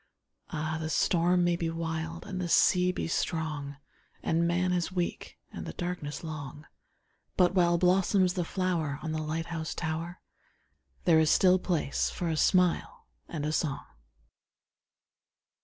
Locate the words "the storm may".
0.81-1.55